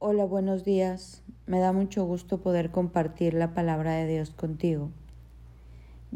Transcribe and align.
Hola, 0.00 0.26
buenos 0.26 0.62
días. 0.62 1.24
Me 1.46 1.58
da 1.58 1.72
mucho 1.72 2.04
gusto 2.04 2.38
poder 2.38 2.70
compartir 2.70 3.34
la 3.34 3.52
palabra 3.52 3.94
de 3.94 4.06
Dios 4.06 4.30
contigo. 4.30 4.92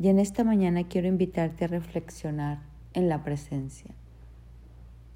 Y 0.00 0.06
en 0.06 0.20
esta 0.20 0.44
mañana 0.44 0.84
quiero 0.84 1.08
invitarte 1.08 1.64
a 1.64 1.66
reflexionar 1.66 2.60
en 2.94 3.08
la 3.08 3.24
presencia. 3.24 3.90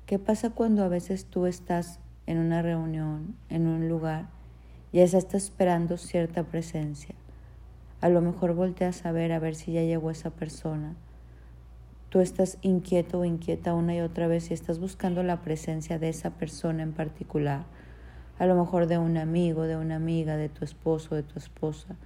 ¿Qué 0.07 0.19
pasa 0.19 0.51
cuando 0.51 0.83
a 0.83 0.89
veces 0.89 1.27
tú 1.27 1.47
estás 1.47 2.01
en 2.27 2.39
una 2.39 2.61
reunión, 2.61 3.37
en 3.51 3.69
un 3.69 3.89
lugar, 3.89 4.31
y 4.91 4.97
ya 4.97 5.05
estás 5.05 5.45
esperando 5.45 5.97
cierta 5.97 6.43
presencia? 6.43 7.15
A 8.01 8.09
lo 8.09 8.21
mejor 8.21 8.55
volteas 8.55 9.07
a 9.07 9.13
ver 9.13 9.31
a 9.31 9.39
ver 9.39 9.55
si 9.55 9.75
ya 9.75 9.83
llegó 9.83 10.11
esa 10.11 10.31
persona. 10.31 10.97
Tú 12.09 12.19
estás 12.19 12.59
inquieto 12.63 13.21
o 13.21 13.25
inquieta 13.25 13.75
una 13.75 13.95
y 13.95 14.01
otra 14.01 14.27
vez 14.27 14.51
y 14.51 14.55
estás 14.55 14.81
buscando 14.81 15.23
la 15.23 15.43
presencia 15.43 16.01
de 16.01 16.09
esa 16.09 16.31
persona 16.31 16.83
en 16.83 16.95
particular 16.95 17.65
a 18.39 18.47
lo 18.47 18.55
mejor 18.55 18.87
de 18.87 18.99
un 18.99 19.17
amigo, 19.17 19.63
de 19.63 19.77
una 19.77 19.97
amiga, 19.97 20.37
de 20.37 20.49
tu 20.49 20.65
esposo, 20.65 21.15
de 21.15 21.23
tu 21.23 21.39
esposa, 21.39 21.97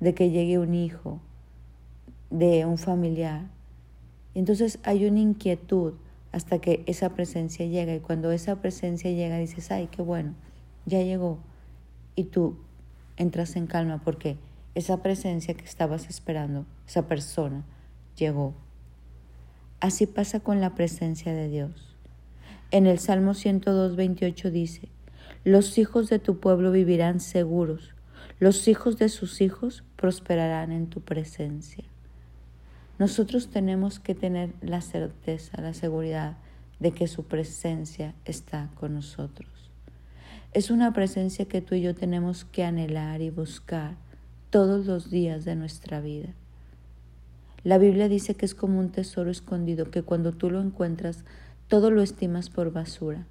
de 0.00 0.14
que 0.14 0.30
llegue 0.30 0.58
un 0.58 0.74
hijo, 0.74 1.20
de 2.30 2.64
un 2.64 2.78
familiar. 2.78 3.42
entonces 4.34 4.78
hay 4.82 5.06
una 5.06 5.20
inquietud 5.20 5.94
hasta 6.32 6.58
que 6.58 6.82
esa 6.86 7.10
presencia 7.10 7.64
llega 7.66 7.94
y 7.94 8.00
cuando 8.00 8.32
esa 8.32 8.56
presencia 8.56 9.12
llega 9.12 9.38
dices, 9.38 9.70
ay, 9.70 9.88
qué 9.88 10.02
bueno, 10.02 10.34
ya 10.84 11.00
llegó. 11.00 11.38
Y 12.16 12.24
tú 12.24 12.56
entras 13.16 13.54
en 13.54 13.68
calma 13.68 14.00
porque 14.02 14.36
esa 14.74 15.00
presencia 15.00 15.54
que 15.54 15.64
estabas 15.64 16.08
esperando, 16.08 16.66
esa 16.88 17.06
persona, 17.06 17.64
llegó. 18.16 18.52
Así 19.78 20.06
pasa 20.06 20.40
con 20.40 20.60
la 20.60 20.74
presencia 20.74 21.32
de 21.32 21.48
Dios. 21.48 21.94
En 22.72 22.86
el 22.86 22.98
Salmo 22.98 23.34
102, 23.34 23.94
28 23.94 24.50
dice, 24.50 24.88
los 25.44 25.76
hijos 25.76 26.08
de 26.08 26.18
tu 26.18 26.40
pueblo 26.40 26.72
vivirán 26.72 27.20
seguros, 27.20 27.94
los 28.40 28.66
hijos 28.66 28.96
de 28.96 29.10
sus 29.10 29.42
hijos 29.42 29.84
prosperarán 29.96 30.72
en 30.72 30.86
tu 30.86 31.02
presencia. 31.02 31.84
Nosotros 32.98 33.48
tenemos 33.48 34.00
que 34.00 34.14
tener 34.14 34.54
la 34.62 34.80
certeza, 34.80 35.60
la 35.60 35.74
seguridad 35.74 36.38
de 36.80 36.92
que 36.92 37.08
su 37.08 37.24
presencia 37.24 38.14
está 38.24 38.70
con 38.74 38.94
nosotros. 38.94 39.50
Es 40.54 40.70
una 40.70 40.94
presencia 40.94 41.44
que 41.44 41.60
tú 41.60 41.74
y 41.74 41.82
yo 41.82 41.94
tenemos 41.94 42.46
que 42.46 42.64
anhelar 42.64 43.20
y 43.20 43.28
buscar 43.28 43.96
todos 44.48 44.86
los 44.86 45.10
días 45.10 45.44
de 45.44 45.56
nuestra 45.56 46.00
vida. 46.00 46.30
La 47.64 47.76
Biblia 47.76 48.08
dice 48.08 48.34
que 48.34 48.46
es 48.46 48.54
como 48.54 48.80
un 48.80 48.90
tesoro 48.90 49.30
escondido, 49.30 49.90
que 49.90 50.02
cuando 50.02 50.32
tú 50.32 50.48
lo 50.48 50.62
encuentras, 50.62 51.24
todo 51.68 51.90
lo 51.90 52.00
estimas 52.00 52.48
por 52.48 52.72
basura 52.72 53.26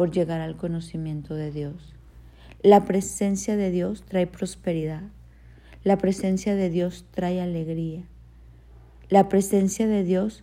por 0.00 0.12
llegar 0.12 0.40
al 0.40 0.56
conocimiento 0.56 1.34
de 1.34 1.52
Dios. 1.52 1.94
La 2.62 2.86
presencia 2.86 3.58
de 3.58 3.70
Dios 3.70 4.02
trae 4.02 4.26
prosperidad. 4.26 5.02
La 5.84 5.98
presencia 5.98 6.54
de 6.54 6.70
Dios 6.70 7.04
trae 7.10 7.38
alegría. 7.42 8.08
La 9.10 9.28
presencia 9.28 9.86
de 9.86 10.02
Dios 10.02 10.42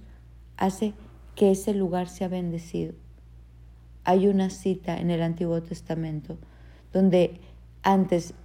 hace 0.58 0.94
que 1.34 1.50
ese 1.50 1.74
lugar 1.74 2.08
sea 2.08 2.28
bendecido. 2.28 2.94
Hay 4.04 4.28
una 4.28 4.52
cita 4.52 5.00
en 5.00 5.10
el 5.10 5.24
Antiguo 5.24 5.64
Testamento 5.64 6.38
donde 6.94 7.40
antes 7.82 8.36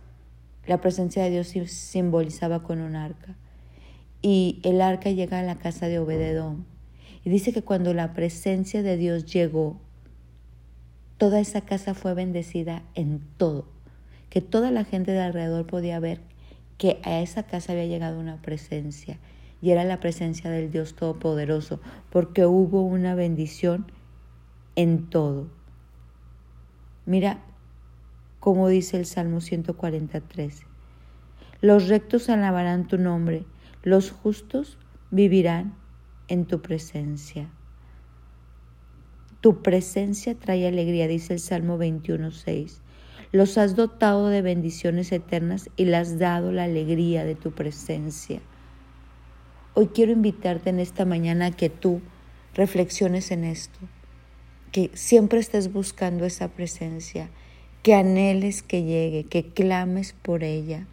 la 0.66 0.80
presencia 0.80 1.24
de 1.24 1.28
Dios 1.28 1.48
simbolizaba 1.70 2.62
con 2.62 2.80
un 2.80 2.96
arca 2.96 3.36
y 4.22 4.60
el 4.62 4.80
arca 4.80 5.10
llega 5.10 5.40
a 5.40 5.42
la 5.42 5.58
casa 5.58 5.88
de 5.88 5.98
Obededón 5.98 6.64
y 7.22 7.28
dice 7.28 7.52
que 7.52 7.60
cuando 7.60 7.92
la 7.92 8.14
presencia 8.14 8.82
de 8.82 8.96
Dios 8.96 9.26
llegó 9.26 9.78
toda 11.22 11.38
esa 11.38 11.60
casa 11.60 11.94
fue 11.94 12.14
bendecida 12.14 12.82
en 12.96 13.20
todo, 13.36 13.64
que 14.28 14.40
toda 14.40 14.72
la 14.72 14.82
gente 14.82 15.12
de 15.12 15.20
alrededor 15.20 15.68
podía 15.68 16.00
ver 16.00 16.20
que 16.78 16.98
a 17.04 17.20
esa 17.20 17.44
casa 17.44 17.70
había 17.70 17.86
llegado 17.86 18.18
una 18.18 18.42
presencia 18.42 19.20
y 19.60 19.70
era 19.70 19.84
la 19.84 20.00
presencia 20.00 20.50
del 20.50 20.72
Dios 20.72 20.96
Todopoderoso, 20.96 21.80
porque 22.10 22.44
hubo 22.44 22.82
una 22.82 23.14
bendición 23.14 23.86
en 24.74 25.10
todo. 25.10 25.46
Mira 27.06 27.38
cómo 28.40 28.66
dice 28.66 28.96
el 28.96 29.06
Salmo 29.06 29.40
143. 29.40 30.62
Los 31.60 31.86
rectos 31.86 32.30
alabarán 32.30 32.88
tu 32.88 32.98
nombre, 32.98 33.44
los 33.84 34.10
justos 34.10 34.76
vivirán 35.12 35.76
en 36.26 36.46
tu 36.46 36.62
presencia. 36.62 37.48
Tu 39.42 39.60
presencia 39.60 40.36
trae 40.36 40.68
alegría, 40.68 41.08
dice 41.08 41.32
el 41.32 41.40
Salmo 41.40 41.76
21.6. 41.76 42.78
Los 43.32 43.58
has 43.58 43.74
dotado 43.74 44.28
de 44.28 44.40
bendiciones 44.40 45.10
eternas 45.10 45.68
y 45.76 45.86
le 45.86 45.96
has 45.96 46.20
dado 46.20 46.52
la 46.52 46.62
alegría 46.62 47.24
de 47.24 47.34
tu 47.34 47.50
presencia. 47.50 48.40
Hoy 49.74 49.88
quiero 49.88 50.12
invitarte 50.12 50.70
en 50.70 50.78
esta 50.78 51.04
mañana 51.04 51.46
a 51.46 51.50
que 51.50 51.70
tú 51.70 52.00
reflexiones 52.54 53.32
en 53.32 53.42
esto, 53.42 53.80
que 54.70 54.92
siempre 54.94 55.40
estés 55.40 55.72
buscando 55.72 56.24
esa 56.24 56.46
presencia, 56.46 57.28
que 57.82 57.94
anheles 57.94 58.62
que 58.62 58.84
llegue, 58.84 59.24
que 59.24 59.48
clames 59.48 60.12
por 60.12 60.44
ella, 60.44 60.86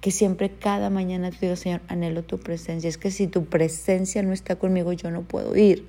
que 0.00 0.10
siempre 0.10 0.48
cada 0.48 0.88
mañana 0.88 1.30
te 1.30 1.36
digo, 1.42 1.56
Señor, 1.56 1.82
anhelo 1.88 2.22
tu 2.22 2.38
presencia. 2.38 2.88
Es 2.88 2.96
que 2.96 3.10
si 3.10 3.26
tu 3.26 3.44
presencia 3.44 4.22
no 4.22 4.32
está 4.32 4.56
conmigo, 4.56 4.94
yo 4.94 5.10
no 5.10 5.20
puedo 5.20 5.54
ir. 5.54 5.86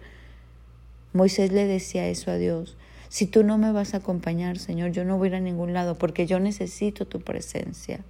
Moisés 1.13 1.51
le 1.51 1.67
decía 1.67 2.07
eso 2.07 2.31
a 2.31 2.37
Dios. 2.37 2.75
Si 3.07 3.27
tú 3.27 3.43
no 3.43 3.59
me 3.59 3.71
vas 3.71 3.93
a 3.93 3.97
acompañar, 3.97 4.57
Señor, 4.57 4.91
yo 4.91 5.05
no 5.05 5.17
voy 5.17 5.27
a 5.27 5.29
ir 5.29 5.35
a 5.35 5.39
ningún 5.39 5.73
lado 5.73 5.95
porque 5.95 6.25
yo 6.25 6.39
necesito 6.39 7.05
tu 7.05 7.21
presencia. 7.21 8.03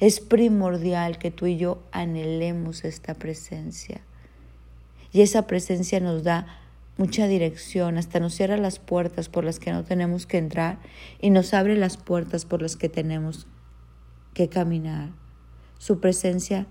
Es 0.00 0.20
primordial 0.20 1.18
que 1.18 1.30
tú 1.30 1.46
y 1.46 1.58
yo 1.58 1.82
anhelemos 1.92 2.84
esta 2.84 3.14
presencia. 3.14 4.00
Y 5.12 5.20
esa 5.20 5.46
presencia 5.46 6.00
nos 6.00 6.22
da 6.22 6.46
mucha 6.96 7.26
dirección, 7.26 7.98
hasta 7.98 8.18
nos 8.20 8.34
cierra 8.34 8.56
las 8.56 8.78
puertas 8.78 9.28
por 9.28 9.44
las 9.44 9.58
que 9.58 9.72
no 9.72 9.84
tenemos 9.84 10.26
que 10.26 10.38
entrar 10.38 10.78
y 11.20 11.30
nos 11.30 11.52
abre 11.54 11.76
las 11.76 11.96
puertas 11.96 12.44
por 12.44 12.62
las 12.62 12.76
que 12.76 12.88
tenemos 12.88 13.46
que 14.34 14.48
caminar. 14.48 15.10
Su 15.78 16.00
presencia 16.00 16.66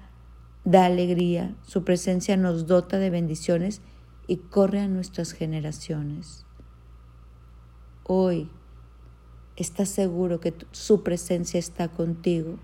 da 0.66 0.86
alegría, 0.86 1.56
su 1.66 1.84
presencia 1.84 2.36
nos 2.36 2.68
dota 2.68 2.98
de 2.98 3.10
bendiciones 3.10 3.82
y 4.28 4.38
corre 4.38 4.82
a 4.82 4.88
nuestras 4.88 5.32
generaciones. 5.32 6.46
Hoy 8.04 8.50
estás 9.56 9.90
seguro 9.90 10.40
que 10.40 10.54
su 10.72 11.04
presencia 11.04 11.60
está 11.60 11.88
contigo. 11.88 12.60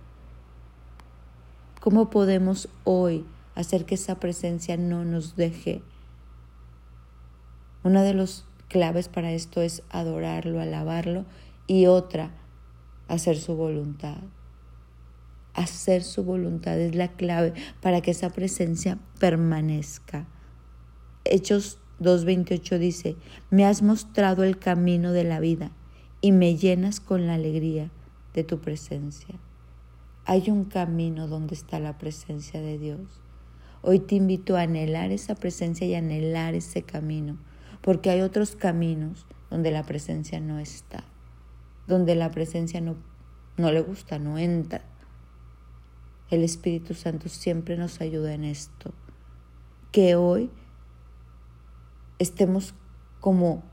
¿Cómo 1.81 2.09
podemos 2.09 2.69
hoy 2.84 3.25
hacer 3.56 3.85
que 3.85 3.96
esa 3.96 4.19
presencia 4.19 4.78
no 4.78 5.03
nos 5.06 5.35
deje? 5.35 5.81
Una 7.84 8.03
de 8.03 8.13
las 8.13 8.45
claves 8.69 9.09
para 9.09 9.31
esto 9.31 9.62
es 9.62 9.84
adorarlo, 9.90 10.62
alabarlo 10.62 11.25
y 11.68 11.88
otra, 11.88 12.31
hacer 13.07 13.38
su 13.38 13.56
voluntad. 13.56 14.18
Hacer 15.53 16.03
su 16.03 16.24
voluntad 16.24 16.80
es 16.80 16.95
la 16.95 17.09
clave 17.09 17.53
para 17.81 18.01
que 18.01 18.12
esa 18.12 18.30
presencia 18.30 18.97
permanezca. 19.19 20.28
Hechos 21.26 21.80
2.28 22.02 22.78
dice, 22.78 23.16
me 23.50 23.66
has 23.66 23.82
mostrado 23.82 24.44
el 24.44 24.58
camino 24.58 25.14
de 25.14 25.24
la 25.24 25.40
vida 25.40 25.72
y 26.20 26.32
me 26.32 26.56
llenas 26.58 27.00
con 27.00 27.28
la 27.28 27.36
alegría 27.36 27.92
de 28.34 28.44
tu 28.44 28.60
presencia. 28.60 29.36
Hay 30.26 30.50
un 30.50 30.66
camino 30.66 31.28
donde 31.28 31.56
está 31.56 31.80
la 31.80 31.98
presencia 31.98 32.62
de 32.62 32.78
Dios. 32.78 33.22
Hoy 33.82 34.00
te 34.00 34.16
invito 34.16 34.56
a 34.56 34.62
anhelar 34.62 35.12
esa 35.12 35.36
presencia 35.36 35.86
y 35.86 35.96
anhelar 35.96 36.56
ese 36.56 36.84
camino, 36.84 37.38
porque 37.82 38.10
hay 38.10 38.22
otros 38.22 38.56
caminos 38.56 39.26
donde 39.50 39.72
la 39.72 39.84
presencia 39.84 40.40
no 40.40 40.60
está, 40.60 41.04
donde 41.88 42.16
la 42.16 42.32
presencia 42.32 42.80
no, 42.81 42.96
no 43.58 43.72
le 43.72 43.81
gusta, 43.81 44.19
no 44.19 44.38
entra. 44.38 44.81
El 46.30 46.44
Espíritu 46.44 46.94
Santo 46.94 47.30
siempre 47.30 47.78
nos 47.78 48.02
ayuda 48.02 48.34
en 48.34 48.46
esto. 48.46 48.94
Que 49.92 50.16
hoy 50.16 50.50
estemos 52.24 52.74
como 53.20 53.64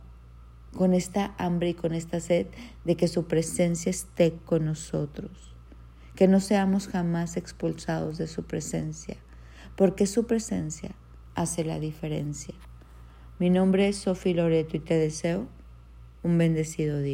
con 0.77 0.95
esta 0.95 1.35
hambre 1.39 1.71
y 1.71 1.75
con 1.75 1.95
esta 1.95 2.21
sed 2.21 2.47
de 2.85 2.97
que 2.97 3.09
su 3.09 3.27
presencia 3.27 3.91
esté 3.91 4.35
con 4.45 4.67
nosotros, 4.67 5.55
que 6.15 6.29
no 6.29 6.41
seamos 6.41 6.87
jamás 6.87 7.37
expulsados 7.37 8.19
de 8.19 8.27
su 8.27 8.45
presencia, 8.45 9.17
porque 9.77 10.07
su 10.07 10.27
presencia 10.27 10.95
hace 11.35 11.65
la 11.65 11.81
diferencia. 11.81 12.55
Mi 13.39 13.51
nombre 13.51 13.89
es 13.89 13.97
Sofía 13.97 14.35
Loreto 14.35 14.77
y 14.77 14.81
te 14.81 14.95
deseo 14.95 15.49
un 16.23 16.37
bendecido 16.37 17.01
día. 17.01 17.09